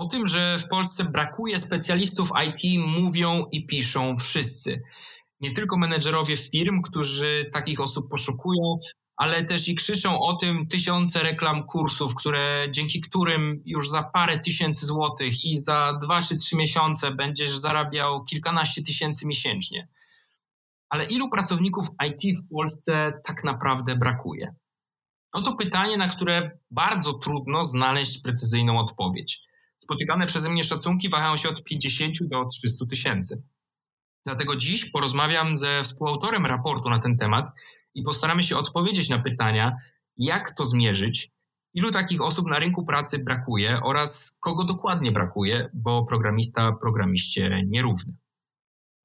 [0.00, 4.82] O tym, że w Polsce brakuje specjalistów IT, mówią i piszą wszyscy.
[5.40, 8.78] Nie tylko menedżerowie firm, którzy takich osób poszukują,
[9.16, 14.38] ale też i krzyczą o tym tysiące reklam kursów, które, dzięki którym już za parę
[14.38, 19.88] tysięcy złotych i za dwa czy trzy miesiące będziesz zarabiał kilkanaście tysięcy miesięcznie.
[20.88, 24.54] Ale ilu pracowników IT w Polsce tak naprawdę brakuje?
[25.32, 29.49] Oto pytanie, na które bardzo trudno znaleźć precyzyjną odpowiedź.
[29.82, 33.42] Spotykane przeze mnie szacunki wahają się od 50 do 300 tysięcy.
[34.26, 37.46] Dlatego dziś porozmawiam ze współautorem raportu na ten temat
[37.94, 39.76] i postaramy się odpowiedzieć na pytania,
[40.16, 41.30] jak to zmierzyć,
[41.74, 48.14] ilu takich osób na rynku pracy brakuje oraz kogo dokładnie brakuje, bo programista programiście nierówny.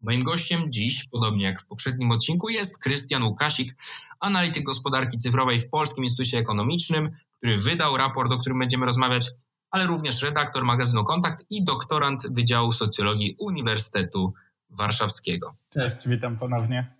[0.01, 3.75] Moim gościem dziś, podobnie jak w poprzednim odcinku, jest Krystian Łukasik,
[4.19, 9.31] analityk gospodarki cyfrowej w Polskim Instytucie Ekonomicznym, który wydał raport, o którym będziemy rozmawiać,
[9.75, 14.33] ale również redaktor magazynu Kontakt i doktorant Wydziału Socjologii Uniwersytetu
[14.69, 15.55] Warszawskiego.
[15.69, 16.95] Cześć, witam ponownie.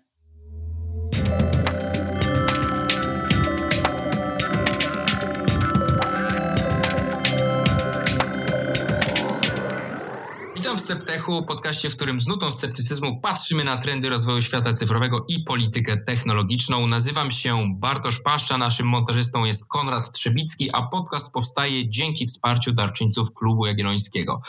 [10.76, 15.24] Witam w Sceptechu, podcaście, w którym z nutą sceptycyzmu patrzymy na trendy rozwoju świata cyfrowego
[15.28, 16.86] i politykę technologiczną.
[16.86, 23.34] Nazywam się Bartosz Paszcza, naszym montażystą jest Konrad Trzebicki, a podcast powstaje dzięki wsparciu darczyńców
[23.34, 24.40] Klubu Jagiellońskiego.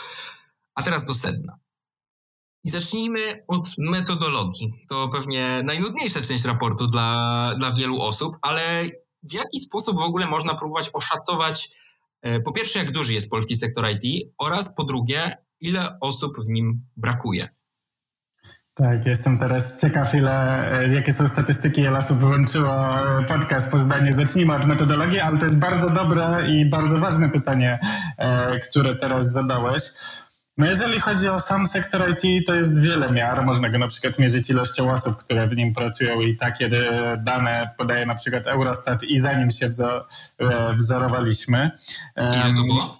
[0.74, 1.58] A teraz do sedna.
[2.64, 4.86] I zacznijmy od metodologii.
[4.88, 8.84] To pewnie najnudniejsza część raportu dla, dla wielu osób, ale
[9.22, 11.70] w jaki sposób w ogóle można próbować oszacować,
[12.22, 16.48] e, po pierwsze, jak duży jest polski sektor IT, oraz po drugie, ile osób w
[16.48, 17.48] nim brakuje.
[18.78, 22.74] Tak, jestem teraz ciekaw, ile, e, jakie są statystyki, ile osób wyłączyło
[23.28, 24.12] podcast po zdaniu.
[24.12, 27.78] Zacznijmy od metodologii, ale to jest bardzo dobre i bardzo ważne pytanie,
[28.18, 29.82] e, które teraz zadałeś.
[30.58, 33.44] No jeżeli chodzi o sam sektor IT, to jest wiele miar.
[33.46, 36.70] Można go na przykład mierzyć ilością osób, które w nim pracują i takie
[37.18, 39.68] dane podaje na przykład Eurostat i zanim się
[40.38, 41.70] e, wzorowaliśmy.
[42.16, 42.97] Ile to było?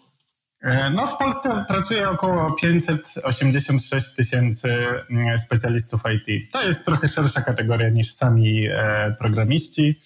[0.61, 4.69] E, no, w Polsce pracuje około 586 tysięcy
[5.11, 6.53] mm, specjalistów IT.
[6.53, 10.01] To jest trochę szersza kategoria niż sami e, programiści.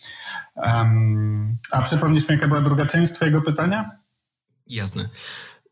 [1.70, 3.90] a przypomnisz mi, jaka była druga część Twojego pytania?
[4.66, 5.08] Jasne.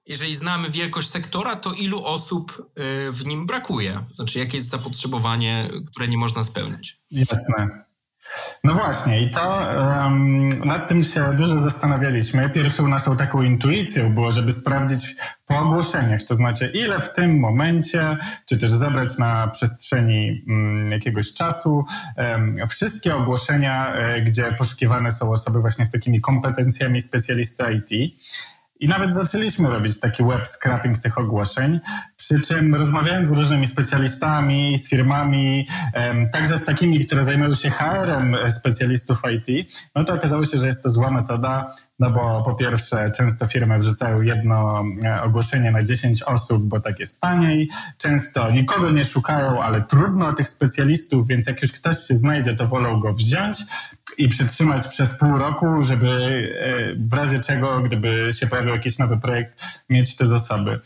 [0.06, 4.00] Jeżeli znamy wielkość sektora, to ilu osób e, w nim brakuje?
[4.14, 7.00] Znaczy, jakie jest zapotrzebowanie, które nie można spełnić?
[7.10, 7.84] Jasne.
[8.64, 12.50] No właśnie, i to um, nad tym się dużo zastanawialiśmy.
[12.50, 18.16] Pierwszą naszą taką intuicją było, żeby sprawdzić po ogłoszeniach, to znaczy ile w tym momencie,
[18.46, 21.84] czy też zebrać na przestrzeni um, jakiegoś czasu
[22.16, 28.14] um, wszystkie ogłoszenia, um, gdzie poszukiwane są osoby właśnie z takimi kompetencjami specjalisty IT.
[28.80, 31.80] I nawet zaczęliśmy robić taki web scrapping tych ogłoszeń,
[32.16, 35.66] przy czym rozmawiając z różnymi specjalistami, z firmami,
[36.32, 40.82] także z takimi, które zajmują się HR-em specjalistów IT, no to okazało się, że jest
[40.82, 46.22] to zła metoda, no bo po pierwsze często firmy wrzucają jedno e, ogłoszenie na 10
[46.22, 47.68] osób, bo tak jest taniej.
[47.98, 52.66] Często nikogo nie szukają, ale trudno tych specjalistów, więc jak już ktoś się znajdzie, to
[52.66, 53.58] wolą go wziąć
[54.18, 56.08] i przytrzymać przez pół roku, żeby
[56.60, 60.80] e, w razie czego, gdyby się pojawił jakiś nowy projekt, mieć te zasoby.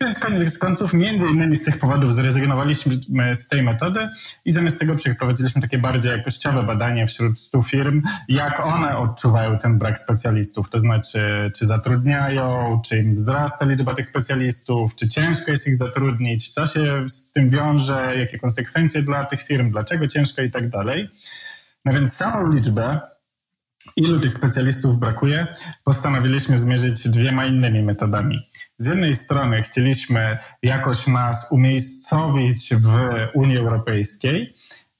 [0.00, 3.00] Więc koniec końców, między innymi z tych powodów zrezygnowaliśmy
[3.34, 4.08] z tej metody
[4.44, 9.78] i zamiast tego przeprowadziliśmy takie bardziej jakościowe badanie wśród 100 firm, jak one odczuwają ten
[9.78, 15.66] brak specjalistów, to znaczy czy zatrudniają, czy im wzrasta liczba tych specjalistów, czy ciężko jest
[15.66, 20.50] ich zatrudnić, co się z tym wiąże, jakie konsekwencje dla tych firm, dlaczego ciężko i
[20.50, 21.08] tak dalej.
[21.84, 23.00] No więc samą liczbę
[23.96, 25.46] ilu tych specjalistów brakuje,
[25.84, 28.48] postanowiliśmy zmierzyć dwiema innymi metodami.
[28.78, 32.88] Z jednej strony chcieliśmy jakoś nas umiejscowić w
[33.34, 34.54] Unii Europejskiej,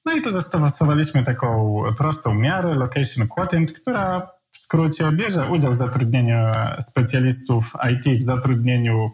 [0.05, 5.77] no i tu zastosowaliśmy taką prostą miarę, location quotient, która w skrócie bierze udział w
[5.77, 6.37] zatrudnieniu
[6.81, 9.11] specjalistów IT w zatrudnieniu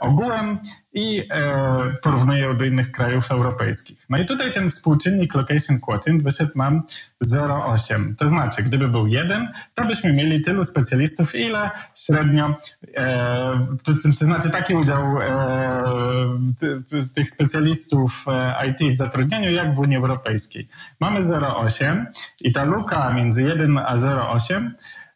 [0.00, 0.58] ogółem
[0.92, 4.06] i e, porównuję do innych krajów europejskich.
[4.08, 6.82] No i tutaj ten współczynnik location quotient wyszedł nam
[7.24, 8.14] 0,8.
[8.16, 12.54] To znaczy, gdyby był 1, to byśmy mieli tylu specjalistów, ile średnio,
[12.96, 15.04] e, to, to znaczy taki udział
[17.14, 18.24] tych specjalistów
[18.68, 20.68] IT w zatrudnieniu, jak w Unii Europejskiej.
[21.00, 22.04] Mamy 0,8
[22.40, 24.70] i ta luka między 1 a 0,8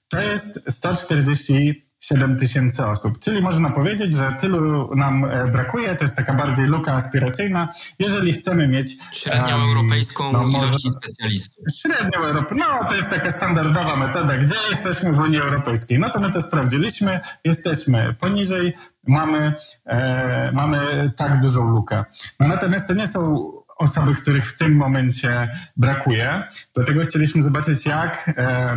[0.08, 3.19] to jest 140 7 tysięcy osób.
[3.19, 7.69] Czyli można powiedzieć, że tylu nam e, brakuje, to jest taka bardziej luka aspiracyjna,
[7.99, 8.97] jeżeli chcemy mieć...
[9.12, 11.64] Średnią um, europejską no, ilość specjalistów.
[11.82, 15.99] Średnią europejską, no to jest taka standardowa metoda, gdzie jesteśmy w Unii Europejskiej.
[15.99, 18.76] No to my to sprawdziliśmy, jesteśmy poniżej,
[19.06, 19.53] mamy,
[19.87, 22.05] e, mamy tak dużą lukę.
[22.41, 26.43] No natomiast to nie są osoby, których w tym momencie brakuje,
[26.75, 28.35] dlatego chcieliśmy zobaczyć jak...
[28.37, 28.76] E,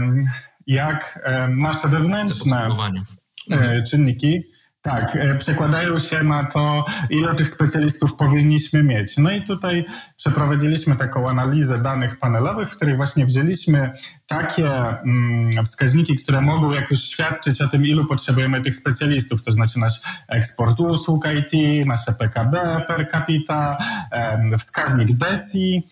[0.67, 2.69] jak e, nasze wewnętrzne
[3.51, 4.43] e, czynniki.
[4.83, 9.17] Tak, e, przekładają się na to, ile tych specjalistów powinniśmy mieć.
[9.17, 9.85] No i tutaj
[10.17, 13.91] przeprowadziliśmy taką analizę danych panelowych, w których właśnie wzięliśmy
[14.27, 14.69] takie
[14.99, 20.01] mm, wskaźniki, które mogą jakoś świadczyć o tym, ilu potrzebujemy tych specjalistów, to znaczy nasz
[20.27, 23.77] eksport usług IT, nasze PKB per capita,
[24.59, 25.87] wskaźnik DESI,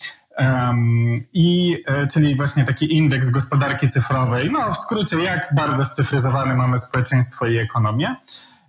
[1.33, 4.51] I e, czyli właśnie taki indeks gospodarki cyfrowej.
[4.51, 8.15] No, w skrócie, jak bardzo scyfryzowane mamy społeczeństwo i ekonomię.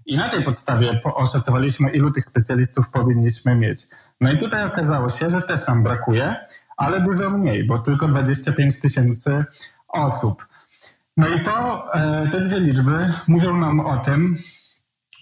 [0.07, 3.87] I na tej podstawie oszacowaliśmy, ilu tych specjalistów powinniśmy mieć.
[4.21, 6.37] No i tutaj okazało się, że też nam brakuje,
[6.77, 9.45] ale dużo mniej, bo tylko 25 tysięcy
[9.89, 10.47] osób.
[11.17, 14.37] No i to, e, te dwie liczby mówią nam o tym,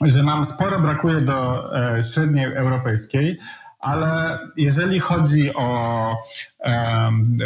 [0.04, 3.38] że nam sporo brakuje do e, średniej europejskiej,
[3.80, 6.16] ale jeżeli chodzi o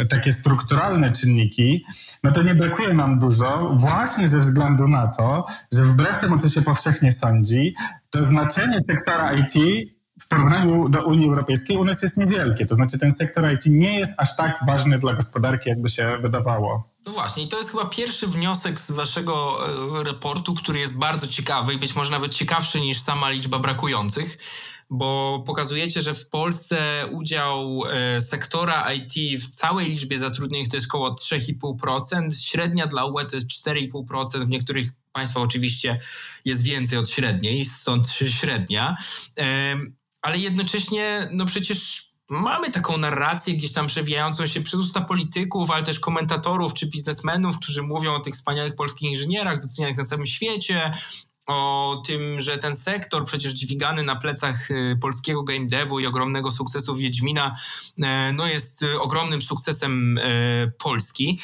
[0.09, 1.85] takie strukturalne czynniki,
[2.23, 6.49] no to nie brakuje nam dużo, właśnie ze względu na to, że wbrew temu, co
[6.49, 7.75] się powszechnie sądzi,
[8.09, 9.53] to znaczenie sektora IT
[10.21, 12.65] w porównaniu do Unii Europejskiej u nas jest niewielkie.
[12.65, 16.89] To znaczy ten sektor IT nie jest aż tak ważny dla gospodarki, jakby się wydawało.
[17.05, 19.59] No właśnie, i to jest chyba pierwszy wniosek z waszego
[19.99, 24.37] e, raportu, który jest bardzo ciekawy i być może nawet ciekawszy niż sama liczba brakujących
[24.89, 30.87] bo pokazujecie, że w Polsce udział e, sektora IT w całej liczbie zatrudnionych to jest
[30.87, 35.99] około 3,5%, średnia dla UE to jest 4,5%, w niektórych państwach oczywiście
[36.45, 38.09] jest więcej od średniej, stąd
[38.39, 38.95] średnia,
[40.21, 45.83] ale jednocześnie no przecież mamy taką narrację gdzieś tam przewijającą się przez usta polityków, ale
[45.83, 50.91] też komentatorów czy biznesmenów, którzy mówią o tych wspaniałych polskich inżynierach docenianych na całym świecie,
[51.45, 56.51] o tym, że ten sektor przecież dźwigany na plecach y, polskiego game devu i ogromnego
[56.51, 57.55] sukcesu Wiedźmina
[58.03, 60.21] e, no jest y, ogromnym sukcesem e,
[60.77, 61.39] Polski.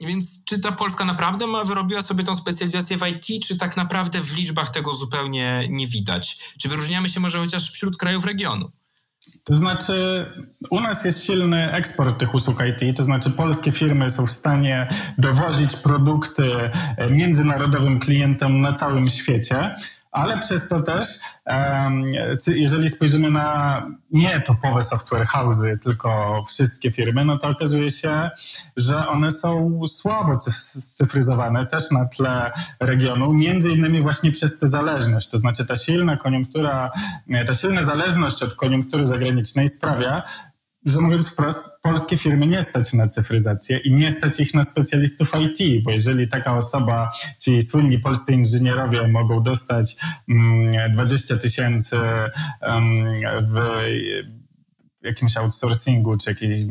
[0.00, 4.20] Więc czy ta Polska naprawdę ma, wyrobiła sobie tą specjalizację w IT, czy tak naprawdę
[4.20, 6.54] w liczbach tego zupełnie nie widać?
[6.60, 8.70] Czy wyróżniamy się może chociaż wśród krajów regionu?
[9.44, 10.26] To znaczy,
[10.70, 14.88] u nas jest silny eksport tych usług IT, to znaczy polskie firmy są w stanie
[15.18, 16.42] dowozić produkty
[17.10, 19.74] międzynarodowym klientom na całym świecie
[20.10, 21.08] ale przez to też,
[22.46, 28.30] jeżeli spojrzymy na nie topowe software house'y, tylko wszystkie firmy, no to okazuje się,
[28.76, 35.28] że one są słabo scyfryzowane też na tle regionu, między innymi właśnie przez tę zależność.
[35.28, 36.90] To znaczy ta silna koniunktura,
[37.46, 40.22] ta silna zależność od koniunktury zagranicznej sprawia,
[40.84, 45.32] że mówiąc wprost, polskie firmy nie stać na cyfryzację i nie stać ich na specjalistów
[45.40, 49.96] IT, bo jeżeli taka osoba, ci słynni polscy inżynierowie mogą dostać
[50.94, 51.96] 20 mm, tysięcy
[53.42, 53.60] w
[55.02, 56.64] jakimś outsourcingu czy jakiejś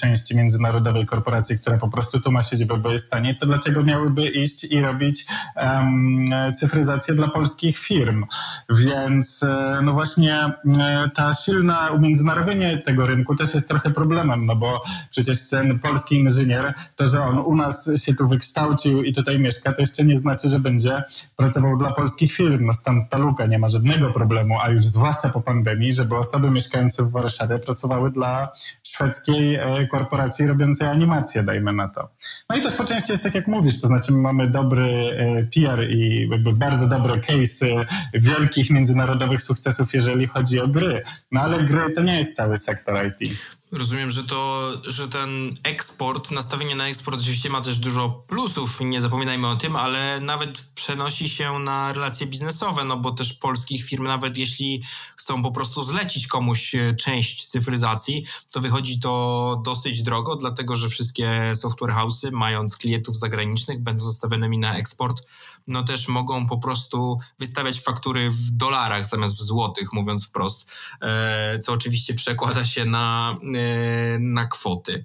[0.00, 4.26] części międzynarodowej korporacji, która po prostu tu ma siedzibę, bo jest taniej, to dlaczego miałyby
[4.26, 5.26] iść i robić
[5.56, 8.24] um, cyfryzację dla polskich firm?
[8.70, 14.56] Więc e, no właśnie e, ta silna umiędzynarodowienie tego rynku też jest trochę problemem, no
[14.56, 19.38] bo przecież ten polski inżynier, to, że on u nas się tu wykształcił i tutaj
[19.38, 21.02] mieszka, to jeszcze nie znaczy, że będzie
[21.36, 22.66] pracował dla polskich firm.
[22.66, 26.50] No stąd ta luka nie ma żadnego problemu, a już zwłaszcza po pandemii, żeby osoby
[26.50, 28.52] mieszkające w Warszawie pracowały dla
[28.82, 32.08] szwedzkiej e, korporacji robiącej animacje, dajmy na to.
[32.50, 35.90] No i też po części jest tak, jak mówisz, to znaczy mamy dobry e, PR
[35.90, 37.66] i jakby bardzo dobre case
[38.14, 41.02] wielkich międzynarodowych sukcesów, jeżeli chodzi o gry.
[41.32, 43.38] No ale gry to nie jest cały sektor IT.
[43.76, 45.30] Rozumiem, że to, że ten
[45.62, 50.64] eksport, nastawienie na eksport oczywiście ma też dużo plusów, nie zapominajmy o tym, ale nawet
[50.74, 54.82] przenosi się na relacje biznesowe, no bo też polskich firm, nawet jeśli
[55.16, 60.88] chcą po prostu zlecić komuś e, część cyfryzacji, to wychodzi to dosyć drogo, dlatego że
[60.88, 65.22] wszystkie software house'y, mając klientów zagranicznych, będą zastawionymi na eksport,
[65.66, 71.58] no też mogą po prostu wystawiać faktury w dolarach zamiast w złotych, mówiąc wprost, e,
[71.58, 75.04] co oczywiście przekłada się na, e, na kwoty.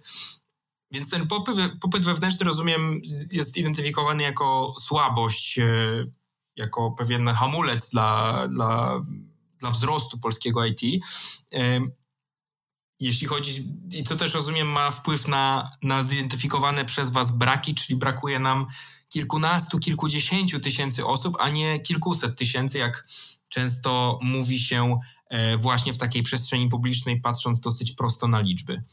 [0.92, 3.02] Więc ten popyt, popyt wewnętrzny, rozumiem,
[3.32, 5.60] jest identyfikowany jako słabość,
[6.56, 9.02] jako pewien hamulec dla, dla
[9.60, 10.82] dla wzrostu polskiego IT.
[13.00, 18.00] Jeśli chodzi, i to też rozumiem, ma wpływ na, na zidentyfikowane przez Was braki, czyli
[18.00, 18.68] brakuje nam
[19.10, 23.08] kilkunastu, kilkudziesięciu tysięcy osób, a nie kilkuset tysięcy, jak
[23.50, 25.00] często mówi się
[25.30, 28.84] e, właśnie w takiej przestrzeni publicznej, patrząc dosyć prosto na liczby.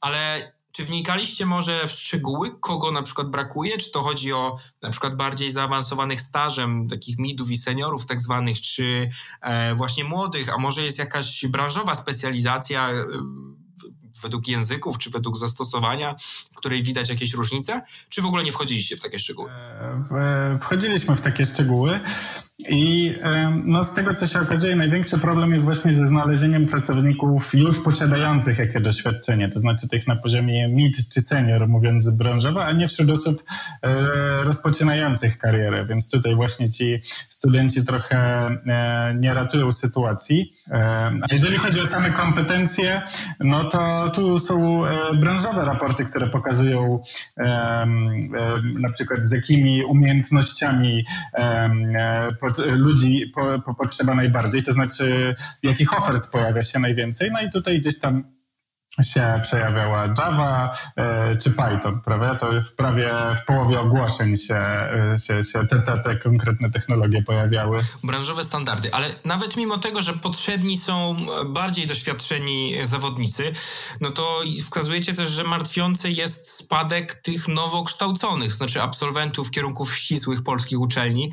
[0.00, 3.78] Ale czy wnikaliście może w szczegóły, kogo na przykład brakuje?
[3.78, 8.60] Czy to chodzi o na przykład bardziej zaawansowanych stażem, takich midów i seniorów tak zwanych,
[8.60, 9.10] czy
[9.40, 13.04] e, właśnie młodych, a może jest jakaś branżowa specjalizacja e,
[14.22, 16.14] według języków, czy według zastosowania,
[16.52, 17.82] w której widać jakieś różnice?
[18.08, 19.50] Czy w ogóle nie wchodziliście w takie szczegóły?
[19.50, 22.00] E, wchodziliśmy w takie szczegóły.
[22.68, 23.14] I
[23.64, 28.58] no, z tego, co się okazuje, największy problem jest właśnie ze znalezieniem pracowników już posiadających
[28.58, 33.10] jakieś doświadczenie, to znaczy tych na poziomie mid czy senior, mówiąc branżowo, a nie wśród
[33.10, 33.44] osób
[33.82, 33.94] e,
[34.44, 35.86] rozpoczynających karierę.
[35.86, 40.54] Więc tutaj właśnie ci studenci trochę e, nie ratują sytuacji.
[40.70, 40.76] E,
[41.22, 43.02] a jeżeli chodzi o same kompetencje,
[43.40, 44.82] no to tu są
[45.14, 47.02] branżowe raporty, które pokazują
[48.78, 51.04] na przykład z jakimi umiejętnościami
[52.58, 57.30] ludzi po, po potrzeba najbardziej, to znaczy jakich ofert pojawia się najwięcej.
[57.32, 58.24] No i tutaj gdzieś tam
[59.00, 62.34] się przejawiała Java e, czy Python, prawda?
[62.34, 63.10] To w prawie
[63.42, 67.84] w połowie ogłoszeń się, e, się, się te, te, te konkretne technologie pojawiały.
[68.04, 71.16] Branżowe standardy, ale nawet mimo tego, że potrzebni są
[71.46, 73.52] bardziej doświadczeni zawodnicy,
[74.00, 80.42] no to wskazujecie też, że martwiący jest spadek tych nowo kształconych, znaczy absolwentów kierunków ścisłych
[80.42, 81.32] polskich uczelni.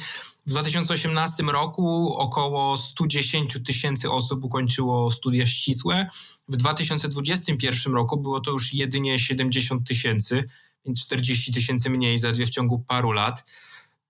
[0.50, 6.10] W 2018 roku około 110 tysięcy osób ukończyło studia ścisłe.
[6.48, 10.50] W 2021 roku było to już jedynie 70 tysięcy,
[10.86, 13.46] więc 40 tysięcy mniej zaledwie w ciągu paru lat.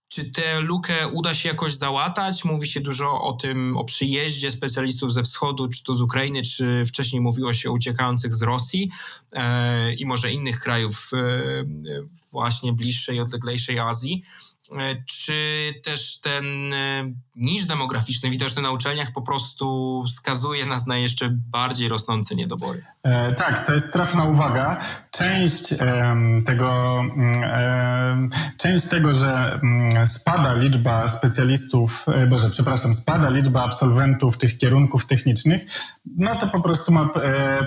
[0.07, 2.45] Czy tę lukę uda się jakoś załatać?
[2.45, 6.85] Mówi się dużo o tym, o przyjeździe specjalistów ze wschodu, czy to z Ukrainy, czy
[6.85, 8.91] wcześniej mówiło się o uciekających z Rosji
[9.31, 11.43] e, i może innych krajów e,
[12.31, 14.23] właśnie bliższej, odleglejszej Azji.
[14.77, 15.33] E, czy
[15.83, 21.89] też ten e, niż demograficzny widoczny na uczelniach po prostu wskazuje nas na jeszcze bardziej
[21.89, 22.83] rosnące niedobory?
[23.03, 24.79] E, tak, to jest trafna uwaga.
[25.11, 27.01] Część e, tego,
[27.43, 34.57] e, część tego, że mm, spada liczba specjalistów, e, boże, przepraszam, spada liczba absolwentów tych
[34.57, 35.61] kierunków technicznych,
[36.17, 37.09] no to po prostu ma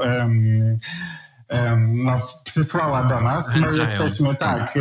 [1.89, 3.57] no, przysłała do nas.
[3.57, 4.79] My jesteśmy, tak,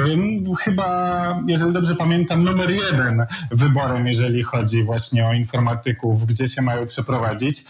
[0.59, 6.87] chyba, jeżeli dobrze pamiętam, numer jeden wyborem, jeżeli chodzi właśnie o informatyków, gdzie się mają
[6.87, 7.65] przeprowadzić.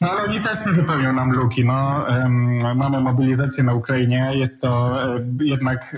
[0.00, 1.64] No ale oni też nie wypełnią nam luki.
[1.64, 4.30] No, um, mamy mobilizację na Ukrainie.
[4.34, 5.96] Jest to um, jednak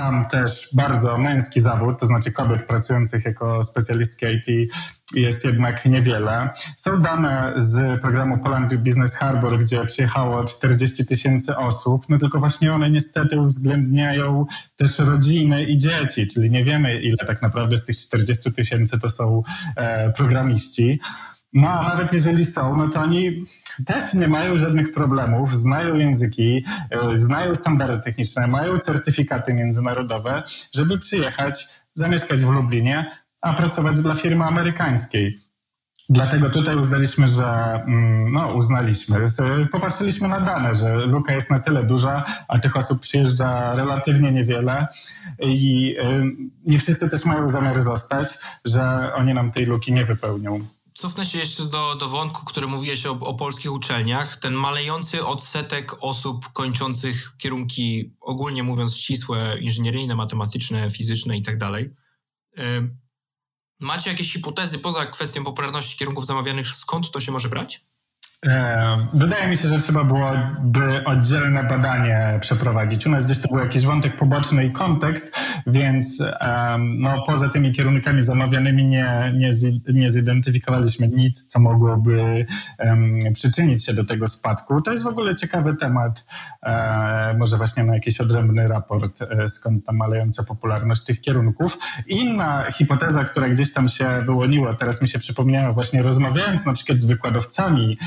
[0.00, 4.72] tam też bardzo męski zawód, to znaczy kobiet pracujących jako specjalistki IT
[5.14, 6.50] jest jednak niewiele.
[6.76, 12.74] Są dane z programu Poland Business Harbor, gdzie przyjechało 40 tysięcy osób, no tylko właśnie
[12.74, 17.96] one niestety uwzględniają też rodziny i dzieci, czyli nie wiemy ile tak naprawdę z tych
[17.96, 19.42] 40 tysięcy to są
[19.76, 21.00] e, programiści.
[21.52, 23.44] No a nawet jeżeli są, no to oni
[23.86, 30.42] też nie mają żadnych problemów, znają języki, e, znają standardy techniczne, mają certyfikaty międzynarodowe,
[30.74, 35.40] żeby przyjechać, zamieszkać w Lublinie, a pracować dla firmy amerykańskiej.
[36.08, 37.44] Dlatego tutaj uznaliśmy, że
[37.86, 39.26] mm, no, uznaliśmy,
[39.72, 44.86] popatrzyliśmy na dane, że luka jest na tyle duża, a tych osób przyjeżdża relatywnie niewiele
[45.40, 45.96] i
[46.66, 50.60] nie wszyscy też mają zamiar zostać, że oni nam tej luki nie wypełnią.
[51.00, 54.36] Cofnę się jeszcze do, do wątku, który mówiłeś o, o polskich uczelniach.
[54.36, 61.90] Ten malejący odsetek osób kończących kierunki, ogólnie mówiąc ścisłe, inżynieryjne, matematyczne, fizyczne i tak dalej.
[63.80, 67.80] Macie jakieś hipotezy poza kwestią popularności kierunków zamawianych, skąd to się może brać?
[69.14, 73.06] Wydaje mi się, że trzeba byłoby oddzielne badanie przeprowadzić.
[73.06, 75.36] U nas gdzieś to był jakiś wątek poboczny i kontekst,
[75.66, 76.22] więc
[76.78, 79.52] no, poza tymi kierunkami zamawianymi nie, nie,
[79.92, 82.46] nie zidentyfikowaliśmy nic, co mogłoby
[83.34, 84.80] przyczynić się do tego spadku.
[84.82, 86.24] To jest w ogóle ciekawy temat.
[86.62, 91.78] E, może właśnie na jakiś odrębny raport, e, skąd ta malejąca popularność tych kierunków.
[92.06, 97.00] Inna hipoteza, która gdzieś tam się wyłoniła, teraz mi się przypomniała właśnie rozmawiając na przykład
[97.00, 97.98] z wykładowcami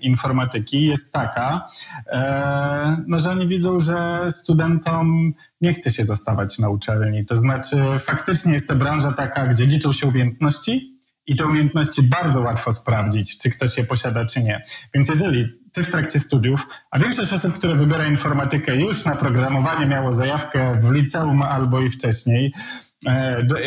[0.00, 1.68] informatyki jest taka,
[2.06, 7.26] e, no, że oni widzą, że studentom nie chce się zostawać na uczelni.
[7.26, 12.40] To znaczy, faktycznie jest to branża taka, gdzie liczą się umiejętności i te umiejętności bardzo
[12.40, 14.64] łatwo sprawdzić, czy ktoś je posiada, czy nie.
[14.94, 19.86] Więc jeżeli ty w trakcie studiów, a większość osób, które wybiera informatykę, już na programowanie
[19.86, 22.52] miało zajawkę w liceum albo i wcześniej,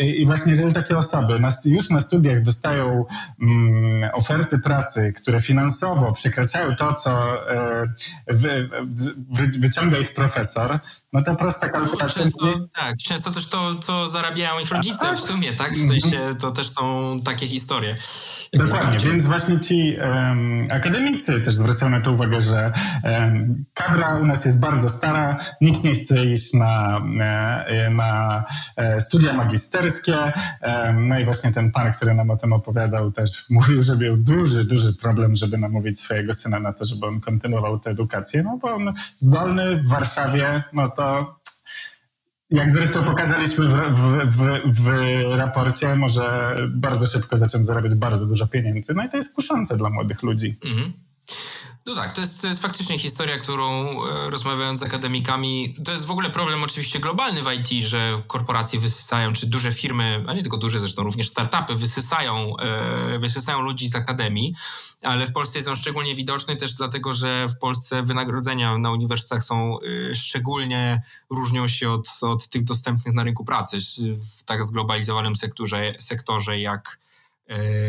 [0.02, 3.04] I właśnie jeżeli takie osoby już na studiach dostają
[3.40, 7.10] mm, oferty pracy, które finansowo przekraczają to, co
[7.50, 7.84] e,
[9.58, 10.78] wyciąga ich profesor,
[11.12, 12.22] no to prosta kalkulacja.
[12.22, 13.46] Często, tak, często też
[13.86, 15.72] to, zarabiają ich rodzice w sumie, tak?
[15.72, 17.96] W sensie to też są takie historie.
[18.54, 22.72] Dokładnie, więc właśnie ci um, akademicy też zwracają na to uwagę, że
[23.04, 28.44] um, kadra u nas jest bardzo stara, nikt nie chce iść na, e, na
[28.76, 30.32] e, studia magisterskie.
[30.62, 34.16] Um, no i właśnie ten pan, który nam o tym opowiadał, też mówił, że miał
[34.16, 38.58] duży, duży problem, żeby namówić swojego syna na to, żeby on kontynuował tę edukację, no
[38.62, 41.34] bo on zdolny w Warszawie, no to
[42.54, 44.88] jak zresztą pokazaliśmy w, w, w, w,
[45.36, 48.94] raporcie, może bardzo szybko zacząć zarabiać bardzo dużo pieniędzy.
[48.94, 50.58] No i to jest kuszące dla młodych ludzi.
[50.64, 50.92] Mhm.
[51.86, 56.04] No tak, to jest, to jest faktycznie historia, którą e, rozmawiając z akademikami, to jest
[56.04, 60.42] w ogóle problem oczywiście globalny w IT, że korporacje wysysają, czy duże firmy, a nie
[60.42, 64.54] tylko duże zresztą, również startupy wysysają, e, wysysają ludzi z akademii,
[65.02, 69.78] ale w Polsce on szczególnie widoczny też dlatego, że w Polsce wynagrodzenia na uniwersytetach są
[69.80, 73.76] e, szczególnie, różnią się od, od tych dostępnych na rynku pracy
[74.38, 77.03] w tak zglobalizowanym sektorze, sektorze jak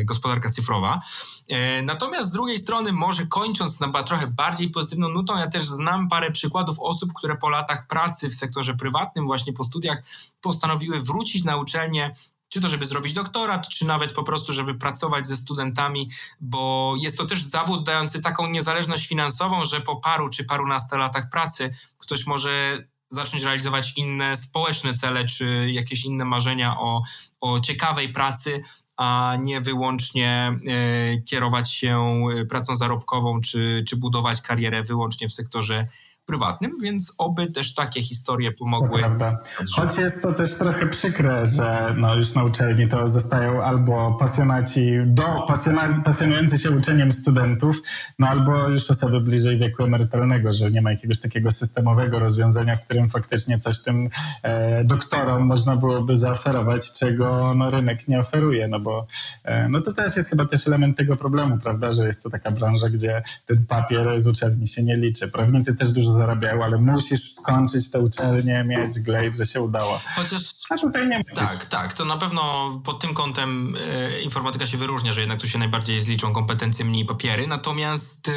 [0.06, 1.02] gospodarka cyfrowa.
[1.50, 6.10] E, natomiast z drugiej strony, może kończąc na trochę bardziej pozytywną nutą, ja też znam
[6.10, 10.04] parę przykładów osób, które po latach pracy w sektorze prywatnym, właśnie po studiach,
[10.42, 12.16] postanowiły wrócić na uczelnię
[12.50, 16.10] czy to, żeby zrobić doktorat, czy nawet po prostu, żeby pracować ze studentami,
[16.42, 21.30] bo jest to też zawód dający taką niezależność finansową, że po paru czy parunastu latach
[21.30, 22.78] pracy ktoś może
[23.10, 27.02] zacząć realizować inne społeczne cele, czy jakieś inne marzenia o,
[27.42, 28.64] o ciekawej pracy,
[28.98, 32.04] a nie wyłącznie e, kierować się
[32.42, 35.88] e, pracą zarobkową czy, czy budować karierę wyłącznie w sektorze
[36.26, 39.00] prywatnym, więc oby też takie historie pomogły.
[39.00, 39.38] prawda.
[39.76, 44.92] Choć jest to też trochę przykre, że no już na uczelni to zostają albo pasjonaci,
[45.06, 47.82] do pasjona, pasjonujący się uczeniem studentów,
[48.20, 52.86] no albo już osoby bliżej wieku emerytalnego, że nie ma jakiegoś takiego systemowego rozwiązania, w
[52.86, 54.10] którym faktycznie coś tym
[54.44, 59.08] e, doktorom można byłoby zaoferować, czego no, rynek nie oferuje, no bo
[59.44, 62.52] e, no to też jest chyba też element tego problemu, prawda, że jest to taka
[62.52, 65.28] branża, gdzie ten papier z uczelni się nie liczy.
[65.28, 70.00] Prawnicy też dużo zarabiają, ale musisz skończyć tę uczelnię, mieć glejt, że się udało.
[70.16, 71.36] Chociaż, A tutaj nie musisz.
[71.36, 75.48] Tak, tak, to na pewno pod tym kątem e, informatyka się wyróżnia, że jednak tu
[75.48, 77.48] się najbardziej zliczą kompetencje, mniej papiery.
[77.48, 78.32] Natomiast e,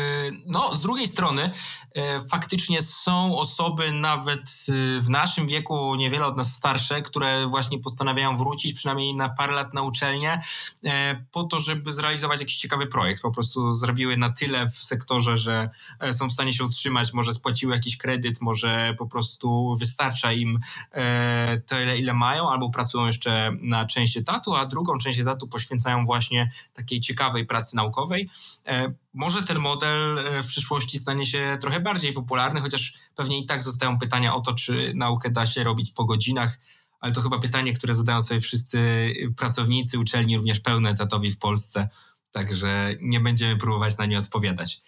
[0.47, 1.51] no, z drugiej strony
[1.95, 7.79] e, faktycznie są osoby nawet e, w naszym wieku, niewiele od nas starsze, które właśnie
[7.79, 10.43] postanawiają wrócić przynajmniej na parę lat na uczelnię
[10.85, 13.23] e, po to, żeby zrealizować jakiś ciekawy projekt.
[13.23, 17.35] Po prostu zrobiły na tyle w sektorze, że e, są w stanie się utrzymać, może
[17.35, 20.61] spłaciły jakiś kredyt, może po prostu wystarcza im
[21.67, 26.51] tyle, ile mają, albo pracują jeszcze na część etatu, a drugą część etatu poświęcają właśnie
[26.73, 28.31] takiej ciekawej pracy naukowej.
[28.67, 33.47] E, może ten model e, w przyszłości stanie się trochę bardziej popularny, chociaż pewnie i
[33.47, 36.59] tak zostają pytania o to, czy naukę da się robić po godzinach,
[37.01, 41.89] ale to chyba pytanie, które zadają sobie wszyscy pracownicy uczelni, również pełne etatowi w Polsce,
[42.31, 44.83] także nie będziemy próbować na nie odpowiadać.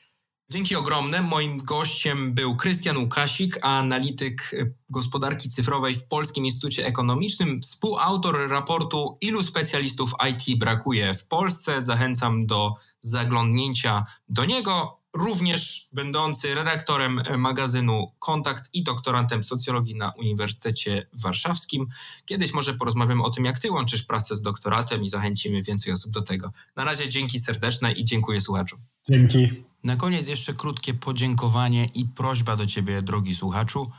[0.53, 1.23] Dzięki ogromne.
[1.23, 4.57] Moim gościem był Krystian Łukasik, analityk
[4.91, 11.83] gospodarki cyfrowej w Polskim Instytucie Ekonomicznym, współautor raportu Ilu specjalistów IT brakuje w Polsce.
[11.83, 21.07] Zachęcam do zaglądnięcia do niego również będący redaktorem magazynu Kontakt i doktorantem socjologii na Uniwersytecie
[21.13, 21.87] Warszawskim.
[22.25, 26.13] Kiedyś może porozmawiamy o tym, jak ty łączysz pracę z doktoratem i zachęcimy więcej osób
[26.13, 26.53] do tego.
[26.77, 28.79] Na razie dzięki serdeczne i dziękuję słuchaczom.
[29.11, 29.70] Dzięki.
[29.85, 33.91] Na koniec jeszcze krótkie podziękowanie i prośba do ciebie, drogi słuchaczu.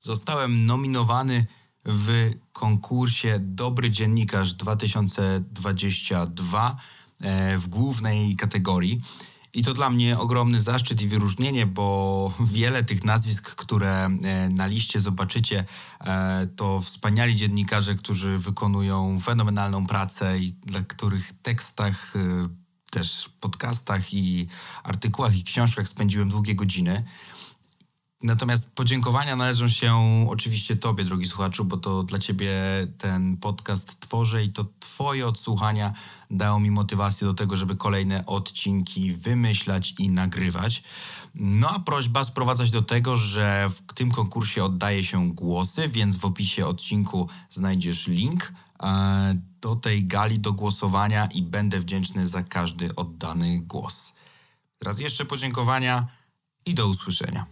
[0.00, 1.46] Zostałem nominowany
[1.84, 6.76] w konkursie Dobry Dziennikarz 2022
[7.20, 9.00] e, w głównej kategorii.
[9.54, 14.66] I to dla mnie ogromny zaszczyt i wyróżnienie, bo wiele tych nazwisk, które e, na
[14.66, 15.64] liście zobaczycie,
[16.00, 22.14] e, to wspaniali dziennikarze, którzy wykonują fenomenalną pracę i dla których tekstach,
[22.90, 24.46] też podcastach i
[24.82, 27.04] artykułach i książkach spędziłem długie godziny.
[28.22, 29.96] Natomiast podziękowania należą się
[30.28, 32.50] oczywiście Tobie, drogi słuchaczu, bo to dla Ciebie
[32.98, 35.92] ten podcast tworzę i to Twoje odsłuchania
[36.30, 40.82] dało mi motywację do tego, żeby kolejne odcinki wymyślać i nagrywać.
[41.34, 46.16] No a prośba sprowadza się do tego, że w tym konkursie oddaje się głosy, więc
[46.16, 48.52] w opisie odcinku znajdziesz link
[49.60, 54.12] do tej gali do głosowania i będę wdzięczny za każdy oddany głos.
[54.84, 56.06] Raz jeszcze podziękowania
[56.66, 57.46] i do usłyszenia.